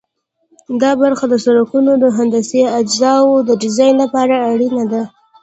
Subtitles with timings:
[0.81, 5.03] دا برخه د سرکونو د هندسي اجزاوو د ډیزاین لپاره اړینه ده